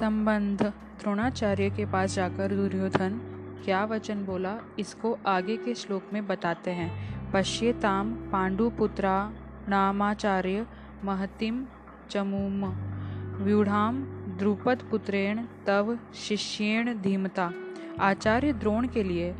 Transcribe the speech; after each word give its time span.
संबंध। 0.00 0.62
द्रोणाचार्य 1.00 1.70
के 1.70 1.84
पास 1.84 2.14
जाकर 2.14 2.54
दुर्योधन, 2.54 3.18
क्या 3.64 3.84
वचन 3.84 4.24
बोला? 4.24 4.58
इसको 4.78 5.18
आगे 5.26 5.56
के 5.56 5.74
श्लोक 5.74 6.02
में 6.12 6.26
बताते 6.26 6.70
हैं। 6.70 6.90
पश्येताम 7.32 8.14
पांडुपुत्रा 8.14 9.32
नामाचार्य 9.68 10.66
महतिम 11.04 11.66
चमूम। 12.10 12.64
व्यूढ़ाम 13.44 14.02
द्रुपद 14.38 14.82
पुत्रेण 14.90 15.44
तव 15.66 15.98
शिष्येण 16.14 17.00
धीमता। 17.00 17.52
आचार्य 18.00 18.52
द्रोण 18.52 18.86
के 18.86 19.02
लिए 19.02 19.34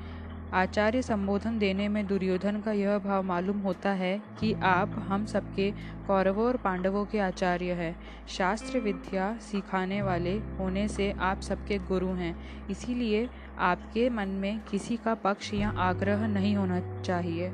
आचार्य 0.55 1.03
संबोधन 1.03 1.59
देने 1.59 1.89
में 1.89 2.07
दुर्योधन 2.07 2.61
का 2.61 2.73
यह 2.73 2.99
भाव 2.99 3.23
मालूम 3.23 3.59
होता 3.59 3.91
है 3.91 4.23
कि 4.41 4.53
आप 4.53 5.07
हम 5.09 5.25
सबके 5.27 5.71
कौरवों 6.07 6.47
और 6.47 6.57
पांडवों 6.57 7.05
के 7.05 7.19
आचार्य 7.19 7.73
हैं। 7.73 7.97
शास्त्र 8.29 8.79
विद्या 8.79 9.37
सिखाने 9.41 10.03
वाले 10.03 10.33
होने 10.33 10.89
से 10.89 11.13
आप 11.21 11.41
सबके 11.41 11.79
गुरु 11.79 12.07
हैं। 12.07 12.69
इसीलिए 12.69 13.29
आपके 13.59 14.11
मन 14.11 14.29
में 14.29 14.61
किसी 14.71 14.97
का 14.97 15.15
पक्ष 15.15 15.55
या 15.55 15.71
आग्रह 15.71 16.27
नहीं 16.27 16.57
होना 16.57 17.01
चाहिए। 17.01 17.49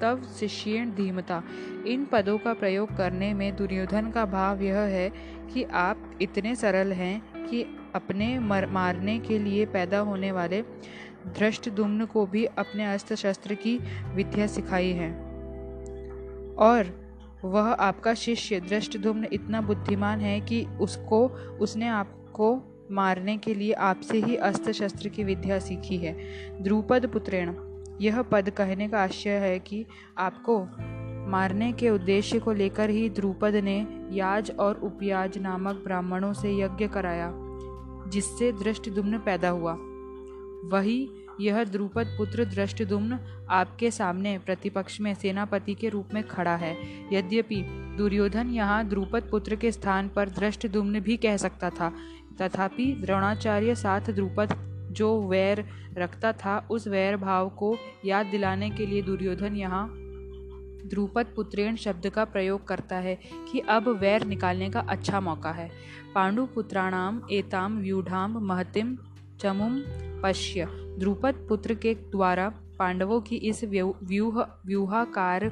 तब 0.00 0.22
शिष्यण 0.40 0.90
धीमता। 0.90 1.42
इन 1.86 2.04
पदों 2.04 2.38
का 2.38 2.54
प्रयोग 2.54 2.96
करने 2.96 3.34
में 3.34 3.56
दुर्योधन 3.56 4.10
का 4.10 4.24
भाव 4.24 4.62
यह 4.62 4.78
है 4.78 5.08
कि 5.54 5.64
आप 5.64 6.18
इतने 6.22 6.54
सरल 6.54 6.92
हैं 6.92 7.46
कि 7.46 7.66
अपने 7.94 8.38
मर, 8.38 8.66
मारने 8.66 9.18
के 9.18 9.38
लिए 9.38 9.66
पैदा 9.66 9.98
होने 9.98 10.32
वाले 10.32 10.64
धृष्टदुम्न 11.26 12.06
को 12.06 12.26
भी 12.26 12.44
अपने 12.44 12.92
अस्त्र 12.92 13.14
शस्त्र 13.14 13.54
की 13.54 13.80
विद्या 14.14 14.46
सिखाई 14.46 14.90
है। 14.90 15.10
और 16.54 17.06
वह 17.44 17.62
आपका 17.62 18.14
शिष्य 18.14 18.60
दृष्टधुम्न 18.60 19.26
इतना 19.32 19.60
बुद्धिमान 19.60 20.20
है 20.20 20.40
कि 20.40 20.66
उसको, 20.80 21.28
उसने 21.60 21.88
आपको 21.88 22.62
मारने 22.90 23.36
के 23.36 23.54
लिए 23.54 23.72
आपसे 23.72 24.18
ही 24.18 24.36
अस्त्र 24.36 24.72
शस्त्र 24.72 25.08
की 25.08 25.24
विद्या 25.24 25.58
सीखी 25.58 25.96
है। 25.96 26.16
द्रुपद 26.62 27.06
पुत्रेण, 27.06 27.54
यह 28.00 28.22
पद 28.22 28.50
कहने 28.50 28.88
का 28.88 29.02
आशय 29.02 29.30
है 29.30 29.58
कि 29.58 29.86
आपको 30.18 30.68
मारने 31.30 31.72
के 31.72 31.90
उद्देश्य 31.90 32.38
को 32.38 32.52
लेकर 32.52 32.90
ही 32.90 33.10
द्रुपद 33.10 33.54
ने 33.54 33.86
याज 34.10 34.50
और 34.50 34.74
उपयाज 34.74 35.38
नामक 35.38 35.74
ब्राह्मणों 35.74 36.32
से 36.32 36.58
यज्ञ 36.58 36.88
कराया, 36.88 37.32
जिससे 38.10 38.52
दृष्टदुम्न 38.52 39.18
पैदा 39.18 39.48
हुआ। 39.48 39.76
वही 40.64 41.10
यह 41.40 41.62
द्रुपद 41.64 42.14
पुत्र 42.18 42.44
दृष्टदुम्न 42.44 43.18
आपके 43.50 43.90
सामने 43.90 44.36
प्रतिपक्ष 44.38 45.00
में 45.00 45.12
सेनापति 45.14 45.74
के 45.74 45.88
रूप 45.88 46.14
में 46.14 46.22
खड़ा 46.28 46.54
है। 46.56 46.76
यद्यपि 47.12 47.62
दुर्योधन 47.98 48.50
यहाँ 48.50 48.84
द्रुपद 48.88 49.28
पुत्र 49.30 49.56
के 49.56 49.72
स्थान 49.72 50.08
पर 50.08 50.28
दृष्टदुम्न 50.30 51.00
भी 51.00 51.16
कह 51.16 51.36
सकता 51.36 51.70
था, 51.70 51.92
तथापि 52.40 52.92
द्रोणाचार्य 53.00 53.74
साथ 53.74 54.10
द्रुपद 54.10 54.54
जो 54.92 55.20
वैर 55.22 55.64
रखता 55.98 56.32
था, 56.32 56.58
उस 56.70 56.88
वैर 56.88 57.16
भाव 57.16 57.48
को 57.48 57.76
याद 58.04 58.26
दिलाने 58.26 58.70
के 58.70 58.86
लिए 58.86 59.02
दुर्योधन 59.02 59.56
यहाँ 59.56 59.88
द्रुपद 60.86 61.26
पुत्रेण 61.36 61.76
शब्द 61.76 62.08
का 62.08 62.24
प्रयोग 62.24 62.66
करता 62.68 62.96
है 62.96 63.18
कि 63.52 63.60
अब 63.68 63.88
वैर 64.00 64.24
निकालने 64.26 64.68
का 64.70 64.80
अच्छा 64.80 65.20
मौका 65.20 65.50
है। 65.50 65.70
पांडुपुत्राणाम 66.14 67.20
एताम 67.30 67.78
व्यूढ़ाम 67.78 68.38
महतिम 68.48 68.96
चमुम 69.40 69.82
पश्य। 70.22 70.66
द्रुपद 70.98 71.46
पुत्र 71.48 71.74
के 71.74 71.94
द्वारा 71.94 72.48
पांडवों 72.78 73.20
की 73.20 73.36
इस 73.36 73.64
व्यूह 73.64 74.40
व्यूहाकार 74.66 75.48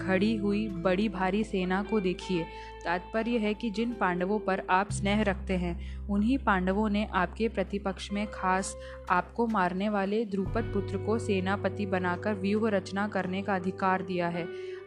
खड़ी 0.00 0.36
हुई 0.36 0.68
बड़ी 0.68 1.08
भारी 1.08 1.44
सेना 1.44 1.82
को 1.82 2.00
देखिए। 2.00 2.44
तात्पर्य 2.84 3.38
है 3.38 3.54
कि 3.54 3.70
जिन 3.70 3.92
पांडवों 3.92 4.38
पर 4.38 4.62
आप 4.70 4.92
स्नेह 4.92 5.22
रखते 5.22 5.56
हैं, 5.56 6.08
उन्हीं 6.08 6.38
पांडवों 6.38 6.88
ने 6.88 7.04
आपके 7.04 7.48
प्रतिपक्ष 7.48 8.12
में 8.12 8.26
खास 8.26 8.76
आपको 9.10 9.46
मारने 9.46 9.88
वाले 9.88 10.24
द्रुपद 10.24 10.70
पुत्र 10.74 10.96
को 10.96 11.18
सेनापति 11.18 11.86
बनाकर 11.86 12.34
व्यूह 12.34 12.68
रचना 12.70 13.08
करने 13.08 13.42
का 13.42 13.54
अधिकार 13.54 14.02
दिया 14.02 14.28
है। 14.28 14.46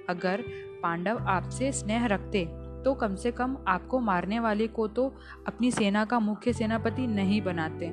अगर 0.10 0.44
पांडव 0.84 1.18
आपसे 1.18 1.72
स्नेह 1.72 2.06
रखते 2.06 2.48
तो 2.86 2.94
कम 2.94 3.16
से 3.16 3.32
कम 3.32 3.56
आपको 3.68 4.00
मारने 4.00 4.40
वाले 4.40 4.68
को 4.68 4.88
तो 4.88 5.06
अपनी 5.48 5.72
सेना 5.72 6.04
का 6.06 6.20
मुख्य 6.20 6.54
सेनापति 6.54 7.06
नहीं 7.08 7.42
बनाते, 7.42 7.86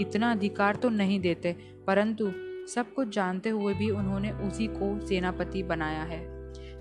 इतना 0.00 0.30
अधिकार 0.30 0.76
तो 0.76 0.88
नहीं 0.90 1.18
देते, 1.20 1.52
परंतु 1.86 2.30
सब 2.68 2.92
कुछ 2.94 3.08
जानते 3.08 3.50
हुए 3.50 3.74
भी 3.74 3.90
उन्होंने 3.90 4.30
उसी 4.46 4.66
को 4.68 4.98
सेनापति 5.06 5.62
बनाया 5.62 6.02
है। 6.02 6.20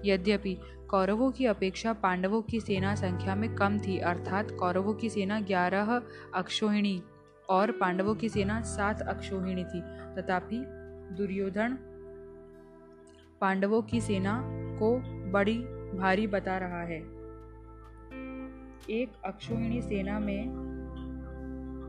यद्यपि 0.06 0.58
कौरवों 0.90 1.30
की 1.32 1.46
अपेक्षा 1.46 1.94
पांडवों 1.94 2.42
की 2.42 2.60
सेना 2.60 2.94
संख्या 2.96 3.36
में 3.36 3.54
कम 3.56 3.78
थी, 3.80 3.98
अर्थात 4.00 4.52
कौरवों 4.52 4.94
की 4.94 5.10
सेना 5.10 5.40
ग्यारह 5.42 6.02
अक्षोहिणी 6.36 7.02
और 7.50 7.72
पांडवों 7.72 8.16
की 8.16 8.30
सेना 8.30 8.60
सात 8.64 9.02
अक्षोहिणी 9.04 9.64
थी, 9.64 9.82
तथापि 10.16 10.64
दुर्योधन 11.18 11.78
पांडवों 13.42 13.82
की 13.82 14.02
सेना 14.02 14.42
को 14.80 14.96
बड़ी 15.32 15.58
भारी 15.94 16.28
बता 16.28 16.58
रहा 16.58 16.82
है। 16.84 17.00
एक 18.92 19.12
अक्षोहिणी 19.26 19.82
सेना 19.82 20.20
में 20.20 20.44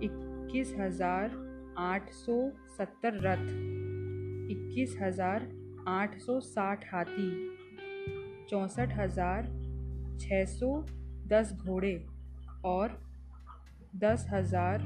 इक्कीस 0.02 0.74
हज़ार 0.78 1.36
आठ 1.78 2.10
सौ 2.12 2.34
सत्तर 2.68 3.14
रथ, 3.22 3.46
इक्कीस 4.50 4.96
हज़ार 5.02 5.48
आठ 5.88 6.18
सौ 6.18 6.38
साठ 6.40 6.84
हाथी, 6.92 7.30
चौंसठ 8.50 8.92
हज़ार 8.98 9.48
छः 10.20 10.44
सौ 10.44 10.70
दस 11.26 11.52
घोड़े 11.66 11.94
और 12.64 12.98
दस 13.96 14.26
हज़ार 14.32 14.82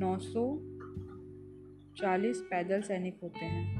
नौ 0.00 0.16
सौ 0.18 0.46
चालीस 1.96 2.40
पैदल 2.40 2.82
सैनिक 2.82 3.18
होते 3.22 3.44
हैं। 3.44 3.78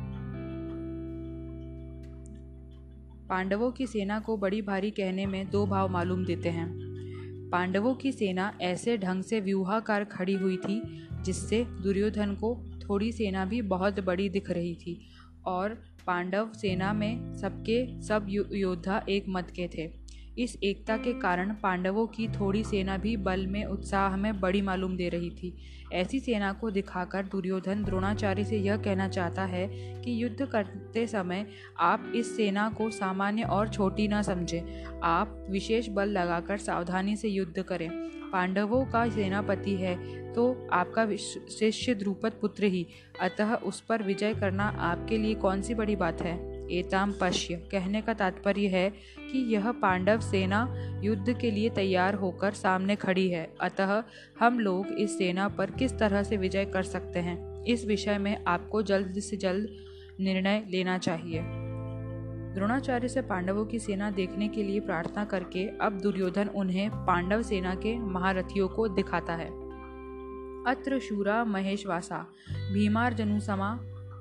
पांडवों 3.29 3.71
की 3.73 3.87
सेना 3.87 4.21
को 4.21 4.37
बड़ी 4.37 4.63
भारी 4.63 4.91
कहने 4.91 5.27
में 5.27 5.51
दो 5.51 5.67
भाव 5.67 5.89
मालूम 5.89 6.25
देते 6.25 6.49
हैं। 6.49 6.90
पांडवों 7.53 7.95
की 7.95 8.13
सेना 8.13 8.59
ऐसे 8.61 8.99
ढंग 8.99 9.23
से 9.23 9.41
व्यूहाकार 9.41 10.05
खड़ी 10.05 10.35
हुई 10.35 10.57
थी, 10.57 11.09
जिससे 11.23 11.65
दुर्योधन 11.65 12.35
को 12.35 12.65
थोड़ी 12.89 13.13
सेना 13.13 13.45
भी 13.45 13.63
बहुत 13.63 14.01
बड़ी 14.01 14.29
दिख 14.29 14.51
रही 14.51 14.75
थी। 14.75 15.01
और 15.47 15.83
पांडव 16.07 16.53
सेना 16.53 16.93
में 16.93 17.35
सबके 17.37 18.03
सब 18.03 18.27
योद्धा 18.53 19.05
एक 19.09 19.25
मत 19.29 19.51
के 19.51 19.69
थे। 19.69 20.00
इस 20.39 20.57
एकता 20.63 20.97
के 20.97 21.13
कारण 21.13 21.53
पांडवों 21.53 22.07
की 22.07 22.29
थोड़ी 22.29 22.63
सेना 22.65 22.97
भी 22.97 23.17
बल 23.17 23.47
में, 23.47 23.65
उत्साह 23.65 24.17
में 24.17 24.41
बड़ी 24.41 24.63
मालूम 24.63 24.97
दे 24.97 25.09
रही 25.09 25.31
थी। 25.31 25.53
ऐसी 25.93 26.21
सेना 26.21 26.53
को 26.53 26.71
दिखाकर 26.71 27.27
दुर्योधन 27.27 27.83
द्रोणाचार्य 27.85 28.45
से 28.45 28.59
यह 28.59 28.77
कहना 28.77 29.09
चाहता 29.09 29.45
है 29.45 29.67
कि 30.03 30.23
युद्ध 30.23 30.47
करते 30.47 31.07
समय 31.07 31.47
आप 31.79 32.13
इस 32.17 32.37
सेना 32.37 32.69
को 32.69 32.91
सामान्य 32.91 33.43
और 33.43 33.69
छोटी 33.69 34.09
ना 34.09 34.23
समझें। 34.23 34.85
आप 35.05 35.47
विशेष 35.51 35.89
बल 35.89 36.09
लगाकर 36.09 36.59
सावधानी 36.59 37.17
से 37.17 37.29
युद्ध 37.29 37.63
करें। 37.63 37.89
पांडवों 38.33 38.85
का 38.85 39.09
सेनापति 39.11 39.75
है 39.75 39.97
तो 40.35 40.69
आपका 40.73 41.07
शिष्य 41.51 41.95
द्रुपद 41.95 42.33
पुत्र 42.33 42.65
ही। 42.65 42.87
अतः 43.21 43.55
उस 43.55 43.81
पर 43.81 44.03
विजय 44.03 44.35
करना 44.35 44.65
आपके 44.65 45.19
लिए 45.19 45.35
कौन 45.35 45.63
सी 45.63 45.75
बड़ी 45.75 45.97
बात 45.97 46.23
है? 46.23 46.50
एताम 46.71 47.13
पश्य। 47.21 47.55
कहने 47.73 48.01
का 48.03 48.15
तात्पर्य 48.15 48.69
है 48.69 48.89
कि 49.23 49.39
यह 49.55 49.71
पांडव 49.73 50.21
सेना 50.21 50.67
युद्ध 51.05 51.39
के 51.39 51.51
लिए 51.51 51.69
तैयार 51.71 52.15
होकर 52.15 52.53
सामने 52.53 52.97
खड़ी 52.97 53.29
है। 53.29 53.49
अतः 53.61 54.03
हम 54.41 54.59
लोग 54.61 54.87
इस 54.87 55.19
सेना 55.19 55.49
पर 55.49 55.71
किस 55.71 55.99
तरह 55.99 56.23
से 56.23 56.37
विजय 56.37 56.65
कर 56.65 56.83
सकते 56.83 57.19
हैं, 57.19 57.65
इस 57.65 57.87
विषय 57.87 58.19
में 58.19 58.45
आपको 58.45 58.83
जल्द 58.83 59.19
से 59.19 59.37
जल्द 59.37 59.69
निर्णय 60.21 60.65
लेना 60.71 60.99
चाहिए। 60.99 61.43
द्रोणाचार्य 62.55 63.09
से 63.09 63.23
पांडवों 63.23 63.65
की 63.67 63.79
सेना 63.79 64.11
देखने 64.11 64.49
के 64.49 64.63
लिए 64.63 64.81
प्रार्थना 64.81 65.25
करके 65.25 65.67
अब 65.79 66.01
दुर्योधन 66.01 66.49
उन्हें 66.49 66.91
पांडव 67.07 67.43
सेना 67.43 67.75
के 67.75 67.99
महारथियों 67.99 68.69
को 68.69 68.89
दिखाता 68.89 69.35
है। 69.35 69.49
अत्र 70.67 70.99
शूरा 70.99 71.45
महेशवासा 71.45 72.19
भीमार्जनुसमा 72.73 73.71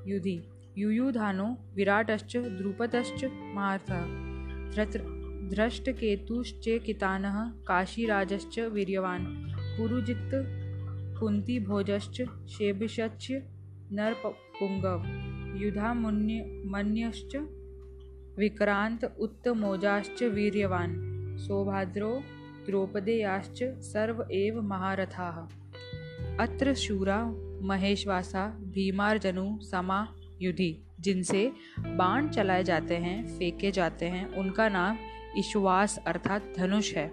युधि। 0.08 0.40
युयुधानो 0.80 1.58
विराटश्च, 1.76 2.38
द्रुपदश्च 2.38 3.26
मार्थः। 3.26 4.06
धृष्टकेतुश्चेकितानः 5.50 7.50
काशीराजश्च 7.50 8.60
वीर्यवान्। 8.60 9.50
पुरुजित् 9.78 10.36
कुन्तीभोजश्च 11.20 12.22
शेबिषश्च 12.50 13.42
नरपुङ्गव 13.92 15.04
युधामुन्य, 15.58 16.64
मन्यश्च 16.66 17.48
विक्रांत 18.40 19.16
उत्तमोजाश्च 19.20 20.24
वीर्यवान्। 20.24 21.38
सौभाद्रो 21.38 22.22
द्रौपदेयाश्च 22.66 23.64
सर्व 23.64 24.28
एव 24.32 24.62
महारथाः। 24.62 25.48
अत्र 26.40 26.74
शूरा, 26.74 27.36
महेशवासा, 27.62 28.48
भीमार्जनु, 28.48 29.62
समा 29.62 30.08
युधि, 30.42 30.84
जिनसे 31.00 31.52
बाण 31.80 32.30
चलाए 32.30 32.64
जाते 32.64 32.96
हैं, 32.96 33.38
फेंके 33.38 33.72
जाते 33.72 34.06
हैं, 34.06 34.34
उनका 34.34 34.70
नाम 34.70 34.98
ईश्वास 35.38 36.00
अर्थात 36.08 36.54
धनुष 36.58 36.94
है। 36.94 37.12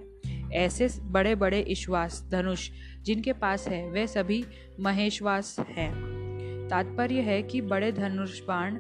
ऐसे 0.52 0.88
बड़े 1.02 1.34
बड़े 1.34 1.64
ईश्वास, 1.68 2.28
धनुष 2.30 2.70
जिनके 3.02 3.32
पास 3.32 3.68
है, 3.68 3.90
वे 3.90 4.06
सभी 4.06 4.44
महेश्वास 4.80 5.56
हैं। 5.58 6.68
तात्पर्य 6.70 7.20
है 7.20 7.42
कि 7.42 7.60
बड़े 7.60 7.92
धनुष 7.92 8.40
बाण 8.40 8.78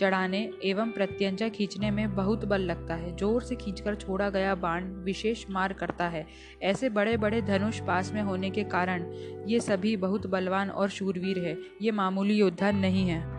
चढ़ाने 0.00 0.50
एवं 0.64 0.90
प्रत्यंजा 0.90 1.48
खींचने 1.48 1.90
में 1.90 2.14
बहुत 2.14 2.44
बल 2.44 2.60
लगता 2.60 2.94
है। 2.94 3.16
ज़ोर 3.16 3.42
से 3.42 3.56
खींचकर 3.56 3.94
छोड़ा 3.94 4.30
गया 4.30 4.54
बाण 4.54 4.84
विशेष 4.84 5.44
मार 5.50 5.72
करता 5.72 6.08
है। 6.08 6.26
ऐसे 6.62 6.88
बड़े 6.88 7.16
बड़े 7.16 7.42
धनुष 7.42 7.80
पास 7.80 8.12
में 8.12 8.22
होने 8.22 8.50
के 8.50 8.64
कारण 8.64 9.04
ये 9.48 9.60
सभी 9.60 9.96
बहुत 9.96 10.26
बलवान 10.26 10.70
और 10.70 10.88
शूरवीर 10.88 11.38
है। 11.38 11.58
ये 11.82 11.90
मामूली 11.90 12.34
योद्धा 12.34 12.70
नहीं 12.70 13.08
है। 13.08 13.37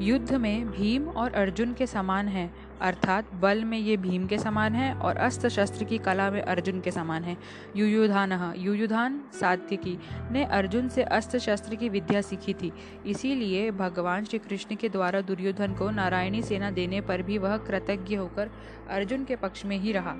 युद्ध 0.00 0.34
में 0.34 0.70
भीम 0.70 1.08
और 1.08 1.32
अर्जुन 1.32 1.74
के 1.74 1.86
समान 1.86 2.28
हैं, 2.28 2.54
अर्थात 2.80 3.34
बल 3.34 3.64
में 3.64 3.78
ये 3.78 3.96
भीम 3.96 4.26
के 4.26 4.38
समान 4.38 4.74
हैं 4.74 4.94
और 4.94 5.16
अस्त्र 5.16 5.48
शस्त्र 5.48 5.84
की 5.84 5.98
कला 5.98 6.30
में 6.30 6.42
अर्जुन 6.42 6.80
के 6.80 6.90
समान 6.90 7.24
हैं। 7.24 7.36
युयुधान 7.76 8.54
युयुधान 8.56 9.20
सात्यकी 9.40 9.98
ने 10.32 10.44
अर्जुन 10.44 10.88
से 10.88 11.02
अस्त्र 11.02 11.38
शस्त्र 11.38 11.74
की 11.74 11.88
विद्या 11.88 12.20
सीखी 12.20 12.54
थी। 12.54 12.72
इसीलिए 13.06 13.70
भगवान 13.70 14.24
श्री 14.24 14.38
कृष्ण 14.38 14.76
के 14.76 14.88
द्वारा 14.88 15.20
दुर्योधन 15.20 15.72
को 15.72 15.90
नारायणी 15.90 16.42
सेना 16.42 16.70
देने 16.70 17.00
पर 17.00 17.22
भी 17.22 17.38
वह 17.38 17.56
कृतज्ञ 17.56 18.16
होकर 18.16 18.50
अर्जुन 18.90 19.24
के 19.24 19.36
पक्ष 19.36 19.64
में 19.64 19.78
ही 19.78 19.92
रहा। 19.92 20.16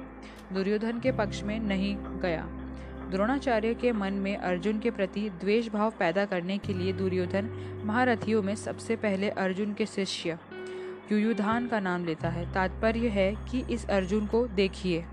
दुर्योधन 0.53 1.01
के 1.01 1.13
पक्ष 1.13 1.43
में 1.43 1.61
नहीं 1.61 1.97
गया। 1.97 2.49
द्रोणाचार्य 3.11 3.75
के 3.75 3.93
मन 3.93 4.13
में 4.13 4.37
अर्जुन 4.37 4.79
के 4.79 4.91
प्रति 4.91 5.31
द्वेष 5.31 5.69
भाव 5.69 5.93
पैदा 5.99 6.25
करने 6.25 6.59
के 6.59 6.73
लिए 6.73 6.93
दुर्योधन 6.93 7.51
महारथियों 7.85 8.43
में 8.43 8.55
सबसे 8.55 8.97
पहले 8.97 9.29
अर्जुन 9.29 9.75
के 9.75 9.87
शिष्य 9.87 10.39
युयुधान 11.13 11.69
का 11.69 11.81
नाम 11.81 12.05
लेता 12.05 12.29
है। 12.29 12.53
तात्पर्य 12.53 13.09
है 13.09 13.35
कि 13.51 13.65
इस 13.71 13.89
अर्जुन 13.89 14.27
को 14.27 14.47
देखिए। 14.47 15.05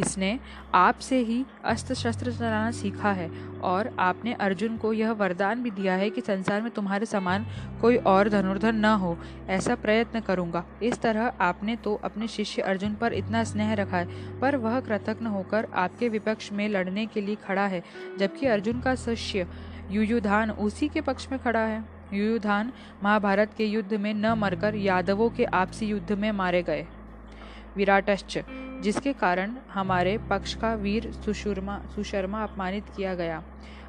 इसने 0.00 0.38
आपसे 0.74 1.18
ही 1.18 1.44
अस्त्र 1.64 1.94
शस्त्र 1.94 2.32
चलाना 2.32 2.70
सीखा 2.70 3.12
है 3.12 3.28
और 3.62 3.90
आपने 3.98 4.32
अर्जुन 4.40 4.76
को 4.76 4.92
यह 4.92 5.12
वरदान 5.12 5.62
भी 5.62 5.70
दिया 5.70 5.94
है 5.94 6.08
कि 6.10 6.20
संसार 6.20 6.62
में 6.62 6.70
तुम्हारे 6.70 7.06
समान 7.06 7.46
कोई 7.80 7.96
और 7.96 8.28
धनुर्धन 8.28 8.76
न 8.76 8.94
हो, 8.94 9.16
ऐसा 9.48 9.74
प्रयत्न 9.74 10.20
करूँगा। 10.20 10.64
इस 10.82 11.00
तरह 11.00 11.32
आपने 11.40 11.76
तो 11.76 11.94
अपने 12.04 12.28
शिष्य 12.28 12.62
अर्जुन 12.62 12.94
पर 12.94 13.12
इतना 13.12 13.44
स्नेह 13.44 13.72
रखा 13.74 13.96
है, 13.96 14.38
पर 14.40 14.56
वह 14.56 14.80
कृतज्ञ 14.80 15.26
होकर 15.26 15.68
आपके 15.74 16.08
विपक्ष 16.08 16.52
में 16.52 16.68
लड़ने 16.68 17.06
के 17.06 17.20
लिए 17.20 17.36
खड़ा 17.36 17.66
है, 17.66 17.82
जबकि 18.18 18.46
अर्जुन 18.46 18.80
का 18.80 18.94
शिष्य 18.96 19.46
युयुधान 19.90 20.50
उसी 20.50 20.88
के 20.88 21.00
पक्ष 21.00 21.28
में 21.32 21.38
खड़ा 21.40 21.60
है। 21.60 21.84
युयुधान 22.12 22.72
महाभारत 23.02 23.50
के 23.56 23.64
युद्ध 23.64 23.94
में 23.94 24.12
न 24.14 24.32
मरकर 24.34 24.74
यादवों 24.74 25.28
के 25.30 25.44
आपसी 25.44 25.86
युद्ध 25.86 26.12
में 26.12 26.30
मारे 26.32 26.62
गए। 26.62 26.86
विराटश्च, 27.76 28.38
जिसके 28.82 29.12
कारण 29.12 29.54
हमारे 29.72 30.16
पक्ष 30.30 30.54
का 30.54 30.74
वीर 30.74 31.10
सुशर्मा 31.14 31.80
सुशर्मा 31.94 32.42
अपमानित 32.42 32.84
किया 32.96 33.14
गया। 33.14 33.42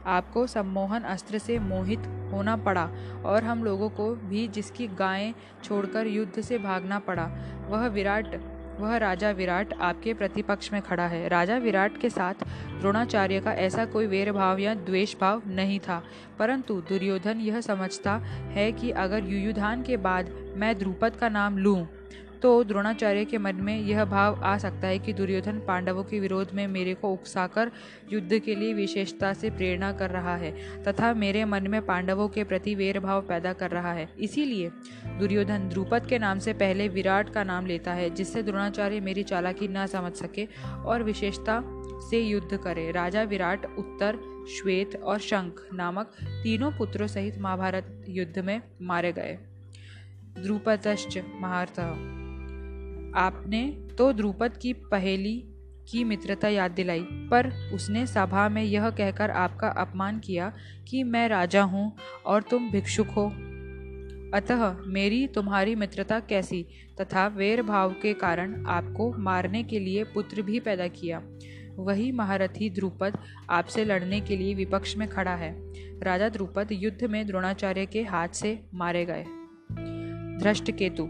आपको 0.06 0.46
सम्मोहन 0.48 1.04
अस्त्र 1.06 1.38
से 1.38 1.58
मोहित 1.60 2.08
होना 2.32 2.56
पड़ा 2.58 2.90
और 3.26 3.44
हम 3.44 3.64
लोगों 3.64 3.90
को 3.90 4.14
भी 4.16 4.48
जिसकी 4.48 4.88
गायें 5.00 5.34
छोड़कर 5.64 6.08
युद्ध 6.08 6.42
से 6.42 6.58
भागना 6.58 7.00
पड़ा। 7.00 7.30
वह 7.70 7.88
विराट, 7.88 8.36
वह 8.80 8.96
राजा 8.98 9.32
विराट 9.32 9.74
आपके 9.82 10.14
प्रतिपक्ष 10.14 10.72
में 10.74 10.82
खड़ा 10.82 11.06
है। 11.08 11.28
राजा 11.28 11.58
विराट 11.58 11.98
के 11.98 12.10
साथ 12.10 12.44
द्रोणाचार्य 12.80 13.40
का 13.40 13.54
ऐसा 13.60 13.86
कोई 13.86 14.08
वेर 14.08 14.32
भाव 14.32 14.60
या 14.60 14.74
द्वेष 14.76 15.16
भाव 15.22 15.42
नहीं 15.48 15.80
था, 15.80 16.02
परंतु 16.40 16.82
दुर्योधन 16.82 17.40
यह 17.40 17.62
समझता 17.62 18.16
है 18.52 18.72
कि 18.72 18.92
अगर 18.92 19.24
युयुधान 19.24 19.84
के 19.84 19.98
बाद 20.00 20.32
मैं 20.56 20.78
द्रुपद 20.80 21.16
का 21.16 21.30
नाम 21.30 21.58
लूँ 21.58 21.88
तो 22.42 22.64
द्रोणाचार्य 22.64 23.26
के 23.26 23.38
मन 23.38 23.56
में 23.56 23.80
यह 23.80 24.06
भाव 24.06 24.42
आ 24.44 24.58
सकता 24.58 24.88
है 24.88 25.00
कि 25.00 25.14
दुर्योधन 25.14 25.60
पांडवों 25.60 26.04
के 26.04 26.20
विरोध 26.20 26.52
में 26.54 26.68
मेरे 26.68 26.94
को 26.94 27.14
उकसाकर 27.14 27.72
युद्ध 28.14 28.40
के 28.40 28.56
लिए 28.56 28.74
विशेषता 28.74 29.34
से 29.34 29.50
प्रेरणा 29.50 29.92
कर 29.92 30.10
रहा 30.10 30.36
है, 30.36 30.84
तथा 30.84 31.14
मेरे 31.14 31.46
मन 31.46 31.68
में 31.68 31.86
पांडवों 31.86 32.28
के 32.28 32.44
प्रति 32.44 32.76
वेर 32.76 33.00
भाव 33.00 33.22
पैदा 33.22 33.54
कर 33.54 33.72
रहा 33.72 33.94
है। 33.94 34.10
इसीलिए 34.20 34.70
दुर्योधन 35.20 35.70
द्रुपद 35.70 36.06
के 36.06 36.20
नाम 36.20 36.40
से 36.40 36.54
पहले 36.54 36.88
विराट 36.88 37.30
का 37.30 37.44
नाम 37.44 37.66
लेता 37.66 37.94
है, 37.94 38.10
जिससे 38.10 38.44
द्रोणाचार्य 38.44 39.00
मेरी 39.00 39.24
चालाकी 39.24 39.68
न 39.68 39.86
समझ 39.88 40.14
सके 40.14 40.48
और 40.86 41.04
विशेषता 41.04 41.62
से 42.10 42.20
युद्ध 42.20 42.58
करे। 42.58 42.92
राजा 42.92 43.24
विराट, 43.24 43.66
उत्तर, 43.66 44.20
श्वेत 44.50 44.96
और 44.96 45.20
शंख 45.20 45.68
नामक 45.74 46.12
तीनों 46.24 46.72
पुत्रों 46.72 47.08
सहित 47.08 47.38
महाभारत 47.40 48.06
युद्ध 48.10 48.40
में 48.40 48.62
मारे 48.82 49.12
गए। 49.12 49.38
द्रुपदश्च 50.40 51.18
महारथ 51.40 51.80
आपने 53.16 53.66
तो 53.98 54.12
द्रुपद 54.14 54.58
की 54.58 54.74
पहेली 54.74 55.44
की 55.92 56.04
मित्रता 56.04 56.48
याद 56.48 56.72
दिलाई, 56.72 57.02
पर 57.02 57.48
उसने 57.74 58.06
सभा 58.08 58.50
में 58.50 58.64
यह 58.64 58.90
कहकर 58.90 59.32
आपका 59.32 59.68
अपमान 59.68 60.20
किया 60.20 60.52
कि 60.88 61.04
मैं 61.04 61.28
राजा 61.30 61.64
हूँ 61.64 61.92
और 62.26 62.42
तुम 62.42 62.70
भिक्षुक 62.72 63.08
हो। 63.08 63.26
अतः 64.34 64.76
मेरी 64.88 65.28
तुम्हारी 65.28 65.76
मित्रता 65.76 66.20
कैसी 66.20 66.66
तथा 67.02 67.28
वेर 67.28 67.62
भाव 67.62 67.94
के 67.94 68.14
कारण 68.14 68.66
आपको 68.66 69.12
मारने 69.18 69.64
के 69.64 69.80
लिए 69.80 70.04
पुत्र 70.04 70.42
भी 70.42 70.60
पैदा 70.60 70.88
किया। 70.88 71.22
वही 71.76 72.12
महारथी 72.12 72.70
द्रुपद 72.70 73.18
आपसे 73.50 73.86
लड़ने 73.86 74.20
के 74.22 74.38
लिए 74.38 74.54
विपक्ष 74.54 74.96
में 74.98 75.08
खड़ा 75.08 75.36
है। 75.36 75.54
राजा 76.02 76.30
द्रुपद 76.30 76.68
युद्ध 76.72 77.04
में 77.04 77.26
द्रोणाचार्य 77.28 77.86
के 77.86 78.04
हाथ 78.04 78.28
से 78.28 78.60
मारे 78.74 79.06
गए। 79.06 79.26
धृष्ट 80.44 80.72
केतु 80.72 81.10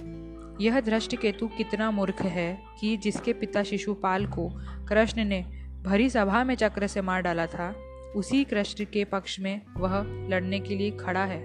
यह 0.61 0.79
दृष्टि 0.79 1.17
केतु 1.17 1.47
कितना 1.47 1.91
मूर्ख 1.91 2.21
है 2.21 2.63
कि 2.79 2.97
जिसके 2.97 3.33
पिता 3.33 3.63
शिशुपाल 3.63 4.25
को 4.25 4.49
कृष्ण 4.89 5.25
ने 5.25 5.41
भरी 5.83 6.09
सभा 6.09 6.43
में 6.43 6.55
चक्र 6.55 6.87
से 6.87 7.01
मार 7.01 7.21
डाला 7.21 7.45
था, 7.45 7.75
उसी 8.15 8.43
कृष्ण 8.43 8.85
के 8.85 9.03
पक्ष 9.03 9.39
में 9.39 9.61
वह 9.77 10.01
लड़ने 10.29 10.59
के 10.59 10.75
लिए 10.75 10.91
खड़ा 10.91 11.23
है। 11.25 11.41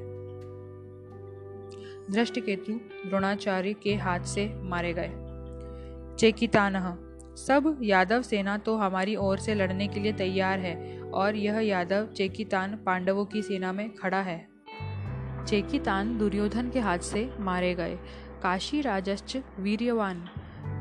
दृष्टि 2.10 2.40
केतु 2.40 2.72
द्रोणाचार्य 3.08 3.72
के 3.72 3.94
हाथ 3.94 4.20
से 4.20 4.48
मारे 4.62 4.92
गए। 4.92 5.10
चेकितान, 6.16 6.74
सब 7.36 7.78
यादव 7.82 8.22
सेना 8.22 8.58
तो 8.58 8.76
हमारी 8.76 9.16
ओर 9.16 9.38
से 9.38 9.54
लड़ने 9.54 9.88
के 9.88 10.00
लिए 10.00 10.12
तैयार 10.12 10.58
है 10.58 11.00
और 11.02 11.36
यह 11.36 11.58
यादव 11.58 12.06
चेकितान 12.06 12.76
पांडवों 12.76 13.24
की 13.24 13.42
सेना 13.42 13.72
में 13.72 13.94
खड़ा 13.94 14.20
है। 14.20 14.38
चेकितान 15.46 16.16
दुर्योधन 16.18 16.70
के 16.70 16.80
हाथ 16.80 16.98
से 16.98 17.28
मारे 17.40 17.74
गए। 17.74 17.98
काशी 18.42 18.80
राजश्च 18.80 19.36
वीर्यवान। 19.60 20.28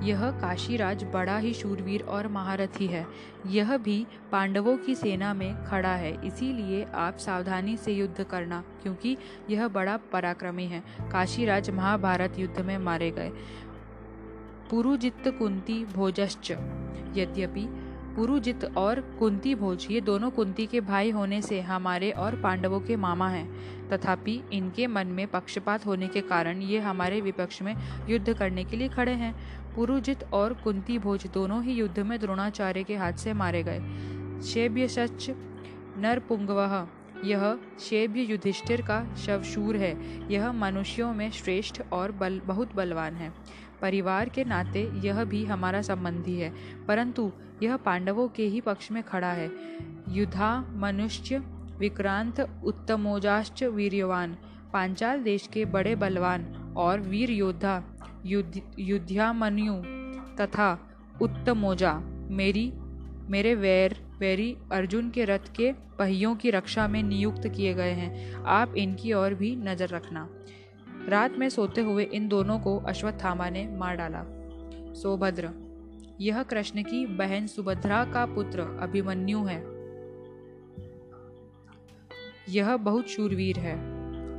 यह 0.04 0.32
काशीराज 0.32 1.04
बड़ा 1.04 1.38
ही 1.38 1.54
शूरवीर 1.54 2.04
और 2.04 2.28
महारथी 2.28 2.88
है। 2.88 3.08
यह 3.48 3.78
भी 3.78 4.08
पांडवों 4.32 4.78
की 4.78 4.96
सेना 4.96 5.34
में 5.34 5.66
खड़ा 5.66 5.96
है, 5.96 6.28
इसीलिए 6.28 6.88
आप 6.94 7.18
सावधानी 7.18 7.78
से 7.78 7.94
युद्ध 7.94 8.24
करना, 8.24 8.64
क्योंकि 8.84 9.18
यह 9.50 9.68
बड़ा 9.68 9.98
पराक्रमी 9.98 10.66
है। 10.66 10.84
काशीराज 11.12 11.70
महाभारत 11.70 12.40
युद्ध 12.40 12.62
में 12.62 12.78
मारे 12.78 13.12
गए। 13.12 13.32
पुरुजित 14.70 15.24
कुंती 15.28 15.86
भोजश्च। 15.86 16.52
यद्यपि 17.18 17.85
पुरुजित 18.16 18.64
और 18.78 19.00
कुंती 19.20 19.56
भोज, 19.56 19.88
ये 19.92 20.02
दोनों 20.02 20.30
कुंती 20.30 20.66
के 20.66 20.82
भाई 20.82 21.10
होने 21.12 21.42
से 21.42 21.62
हमारे 21.62 22.12
और 22.12 22.36
पांडवों 22.36 22.80
के 22.80 22.96
मामा 22.96 23.28
हैं। 23.30 23.90
तथापि 23.90 24.42
इनके 24.54 24.88
मन 24.88 25.08
में 25.08 25.28
पक्षपात 25.28 25.86
होने 25.86 26.08
के 26.08 26.22
कारण 26.22 26.62
ये 26.62 26.80
हमारे 26.80 27.22
विपक्ष 27.22 27.62
में 27.62 27.76
युद्ध 28.10 28.34
करने 28.34 28.64
के 28.64 28.78
लिए 28.78 28.90
खड़े 28.90 29.12
हैं। 29.12 29.34
पुरुजित 29.76 30.24
और 30.34 30.54
कुंती 30.54 30.98
भोज 31.00 31.28
दोनों 31.28 31.64
ही 31.64 31.74
युद्ध 31.74 32.00
में 32.00 32.20
द्रोणाचार्य 32.20 32.84
के 32.84 32.96
हाथ 32.96 33.14
से 33.14 33.34
मारे 33.34 33.64
गए। 33.64 33.80
शेब्य 34.42 34.88
सच 34.88 35.30
नरपुंगवह 35.98 36.88
यह 37.26 37.58
शेब्य 37.80 38.22
युधिष्ठिर 38.22 38.82
का 38.82 39.16
शवशूर 39.16 39.76
है। 39.76 39.96
यह 40.34 40.52
मनुष्यों 40.52 41.14
में 41.14 41.32
श्रेष्ठ 41.32 41.82
और 41.92 42.12
बल, 42.12 42.42
बहुत 42.46 42.76
बलवान 42.76 43.16
है। 43.16 43.32
परिवार 43.82 44.30
के 44.30 44.44
नाते 44.44 44.90
यह 45.04 45.24
भी 45.24 45.44
हमारा 45.46 45.82
संबंधी 45.82 46.36
है, 46.36 46.54
परंतु 46.88 47.32
यह 47.64 47.78
पांडवों 47.78 48.28
के 48.28 48.46
ही 48.46 48.62
पक्ष 48.62 48.92
में 48.92 49.02
खड़ा 49.04 49.32
है। 49.32 49.52
युद्धा 50.10 50.60
मनुष्य 50.76 51.38
विक्रांत 51.78 52.40
उत्तमोजाश्च 52.64 53.64
वीर्यवान, 53.64 54.38
पांचाल 54.74 55.24
देश 55.24 55.48
के 55.48 55.66
बड़े 55.66 55.96
बलवान 55.96 56.46
और 56.78 57.00
वीर 57.00 57.32
योद्धा, 57.32 57.84
युद्ध, 58.26 58.62
युद्धामन्यु 58.80 59.74
तथा 60.36 60.72
उत्तमोजा, 61.22 61.94
मेरी, 62.32 62.72
मेरे 63.30 63.56
वैर, 63.56 63.96
वैरी 64.20 64.56
अर्जुन 64.72 65.10
के 65.10 65.26
रथ 65.26 65.52
के 65.56 65.72
पहियों 66.00 66.36
की 66.36 66.50
रक्षा 66.50 66.88
में 66.88 67.02
नियुक्त 67.04 67.48
किए 67.48 67.74
गए 67.74 67.92
हैं। 67.92 68.44
आप 68.44 68.76
इनकी 68.76 69.14
ओर 69.14 69.34
भी 69.34 69.56
नज़र 69.56 69.88
रखना। 69.88 70.28
रात 71.10 71.38
में 71.38 71.50
सोते 71.50 71.82
हुए 71.82 72.04
इन 72.04 72.28
दोनों 72.28 72.60
को 72.60 72.80
अश्वत्थामा 72.80 73.50
ने 73.50 73.68
मार 73.68 73.96
डाला। 73.96 74.26
सोभद्र, 74.94 75.50
यह 76.22 76.44
कृष्ण 76.44 76.84
की 76.84 77.06
बहन 77.06 77.48
सुभद्रा 77.48 78.06
का 78.06 78.26
पुत्र 78.26 78.60
अभिमन्यु 78.60 79.44
है। 79.44 79.76
यह 82.50 82.78
बहुत 82.78 83.08
शूरवीर 83.08 83.60
है। 83.60 83.96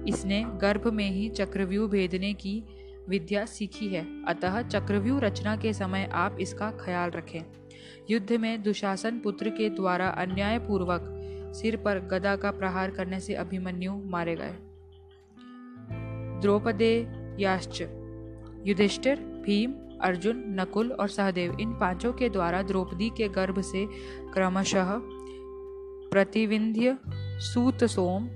इसने 0.08 0.44
गर्भ 0.46 0.92
में 0.92 1.10
ही 1.10 1.28
चक्रव्यूह 1.28 1.88
भेदने 1.88 2.34
की 2.34 2.62
विद्या 3.08 3.44
सीखी 3.44 3.88
है। 3.88 4.24
अतः 4.24 4.62
चक्रव्यूह 4.62 5.20
रचना 5.20 5.56
के 5.56 5.72
समय 5.72 6.10
आप 6.12 6.36
इसका 6.40 6.70
ख्याल 6.70 7.10
रखें। 7.10 7.40
युद्ध 8.10 8.32
में 8.32 8.62
दुशासन 8.62 9.18
पुत्र 9.18 9.50
के 9.50 9.70
द्वारा 9.70 10.08
अन्यायपूर्वक 10.08 11.12
सिर 11.56 11.76
पर 11.76 11.98
गदा 11.98 12.36
का 12.36 12.50
प्रहार 12.50 12.90
करने 12.90 13.20
से 13.20 13.34
अभिमन्यु 13.34 13.92
मारे 14.04 14.36
गए। 14.36 14.65
द्रौपदे 16.40 17.06
याश्च 17.38 17.82
युधिष्ठिर, 18.66 19.16
भीम, 19.16 19.72
अर्जुन, 20.00 20.44
नकुल 20.60 20.92
और 20.92 21.08
सहदेव 21.08 21.56
इन 21.60 21.72
पाँचों 21.72 22.12
के 22.12 22.28
द्वारा 22.28 22.62
द्रौपदी 22.62 23.10
के 23.16 23.28
गर्भ 23.28 23.60
से 23.60 23.88
क्रमशः 24.34 24.86
प्रतिविंध्य 26.10 26.98
सूत 27.40 27.84
सोम 27.84 28.28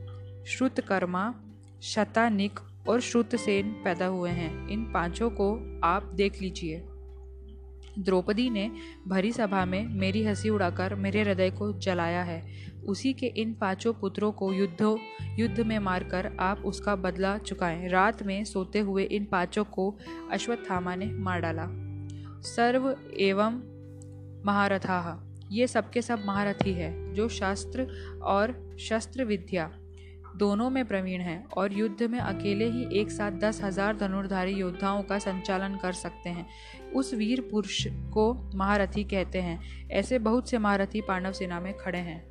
श्रुतकर्मा, 0.47 1.35
शतानिक 1.83 2.61
और 2.89 3.01
श्रुतसेन 3.01 3.71
पैदा 3.71 4.07
हुए 4.07 4.31
हैं। 4.31 4.69
इन 4.69 4.85
पाँचों 4.85 5.31
को 5.31 5.81
आप 5.85 6.05
देख 6.05 6.43
लीजिए। 6.43 6.85
द्रौपदी 7.99 8.51
ने 8.51 8.71
भरी 9.09 9.33
सभा 9.33 9.65
में 9.65 9.89
मेरी 9.89 10.25
हँसी 10.25 10.49
उड़ाकर 10.49 10.95
मेरे 10.95 11.23
हृदय 11.23 11.51
को 11.51 11.73
जलाया 11.73 12.23
है। 12.23 12.70
उसी 12.81 13.13
के 13.13 13.27
इन 13.27 13.53
पाँचों 13.55 13.93
पुत्रों 13.93 14.33
को 14.33 14.53
युद्धों, 14.53 14.97
युद्ध 15.39 15.61
में 15.61 15.79
मारकर 15.79 16.31
आप 16.41 16.63
उसका 16.65 16.97
बदला 16.97 17.39
चुकाएँ। 17.39 17.89
रात 17.89 18.23
में 18.23 18.45
सोते 18.45 18.79
हुए 18.79 19.05
इन 19.05 19.25
पाँचों 19.25 19.65
को 19.65 19.97
अश्वत्थामा 20.33 20.95
ने 20.95 21.07
मार 21.07 21.41
डाला। 21.41 21.67
सर्व 22.45 22.95
एवं 23.21 23.61
महारथा, 24.45 25.27
ये 25.51 25.67
सबके 25.67 26.03
सब 26.03 26.25
महारथी 26.27 26.73
है, 26.73 27.15
जो 27.15 27.29
शास्त्र 27.29 27.87
और 28.23 28.77
शस्त्र 28.81 29.25
विद्या 29.25 29.71
दोनों 30.37 30.71
में 30.71 30.85
प्रवीण 30.85 31.21
हैं 31.21 31.45
और 31.47 31.73
युद्ध 31.73 32.03
में 32.03 32.19
अकेले 32.19 32.65
ही 32.65 33.01
एक 33.01 33.11
साथ 33.11 33.33
दस 33.33 33.61
हज़ार 33.63 33.97
धनुर्धारी 33.97 34.53
योद्धाओं 34.53 35.03
का 35.03 35.19
संचालन 35.19 35.77
कर 35.77 35.93
सकते 35.93 36.31
हैं। 36.31 36.47
उस 36.95 37.15
वीर 37.15 37.41
पुरुष 37.41 37.87
को 38.13 38.33
महारथी 38.55 39.05
कहते 39.05 39.41
हैं। 39.41 39.89
ऐसे 39.91 40.19
बहुत 40.19 40.51
से 40.51 40.59
महारथी 40.59 41.01
पांडव 41.01 41.33
सेना 41.33 41.61
में 41.61 41.77
खड़े 41.77 41.99
हैं। 41.99 42.30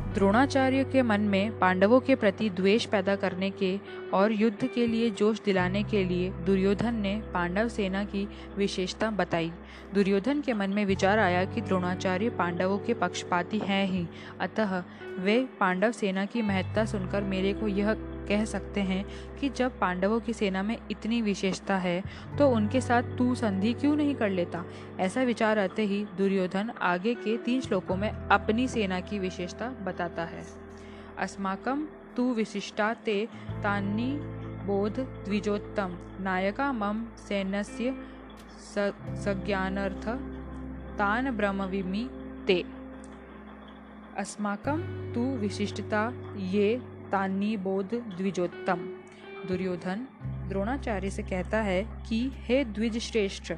द्रोणाचार्य 0.00 0.84
के 0.84 1.02
मन 1.02 1.20
में 1.20 1.58
पांडवों 1.58 2.00
के 2.00 2.14
प्रति 2.14 2.50
द्वेष 2.50 2.84
पैदा 2.84 3.16
करने 3.16 3.50
के 3.50 3.80
और 4.14 4.32
युद्ध 4.32 4.66
के 4.66 4.86
लिए 4.86 5.10
जोश 5.10 5.40
दिलाने 5.44 5.82
के 5.82 6.04
लिए 6.04 6.30
दुर्योधन 6.30 6.94
ने 6.94 7.22
पांडव 7.34 7.68
सेना 7.68 8.04
की 8.04 8.28
विशेषता 8.56 9.10
बताई। 9.10 9.52
दुर्योधन 9.94 10.40
के 10.40 10.52
मन 10.52 10.70
में 10.70 10.86
विचार 10.86 11.18
आया 11.18 11.44
कि 11.44 11.60
द्रोणाचार्य 11.60 12.28
पांडवों 12.28 12.78
के 12.78 12.94
पक्षपाती 12.94 13.58
हैं 13.58 13.86
ही। 13.86 14.06
अतः 14.40 14.82
वे 15.18 15.48
पांडव 15.60 15.92
सेना 15.92 16.24
की 16.24 16.42
महत्ता 16.42 16.84
सुनकर 16.84 17.22
मेरे 17.22 17.52
को 17.52 17.68
यह 17.68 17.94
कह 18.28 18.44
सकते 18.44 18.80
हैं 18.80 19.04
कि 19.36 19.48
जब 19.48 19.78
पांडवों 19.78 20.20
की 20.20 20.32
सेना 20.32 20.62
में 20.62 20.76
इतनी 20.90 21.20
विशेषता 21.22 21.76
है 21.76 22.02
तो 22.38 22.48
उनके 22.48 22.80
साथ 22.80 23.16
तू 23.18 23.34
संधि 23.34 23.72
क्यों 23.72 23.94
नहीं 23.96 24.14
कर 24.14 24.30
लेता? 24.30 24.64
ऐसा 25.00 25.22
विचार 25.22 25.58
आते 25.58 25.82
ही 25.82 26.04
दुर्योधन 26.18 26.70
आगे 26.82 27.14
के 27.14 27.36
तीन 27.36 27.60
श्लोकों 27.60 27.96
में 27.96 28.10
अपनी 28.10 28.68
सेना 28.68 29.00
की 29.00 29.18
विशेषता 29.18 29.68
बताता 29.82 30.24
है। 30.24 30.44
अस्माकम 31.18 31.86
तू 32.16 32.32
विशिष्टा 32.34 32.92
ते 32.94 33.26
तान्नी 33.62 34.10
बोध 34.66 34.98
द्विजोत्तम। 35.24 35.96
नायका 36.20 36.72
मम 36.72 37.04
सैन्यस्य 37.18 37.94
सज्ञानर्थ 39.24 40.08
तान 40.98 41.30
ब्रह्मविमी 41.30 42.08
ते। 42.46 42.64
अस्माकं 44.16 44.80
तु 45.12 45.20
विशिष्टता 45.36 46.02
ये 46.36 46.80
तान्नी 47.14 47.56
बोध 47.56 47.94
द्विजोत्तम। 47.94 48.76
दुर्योधन 49.48 50.06
द्रोणाचार्य 50.48 51.10
से 51.10 51.22
कहता 51.22 51.60
है 51.60 51.86
कि, 52.08 52.32
हे 52.34 52.64
द्विज 52.64 52.98
श्रेष्ठ 52.98 53.52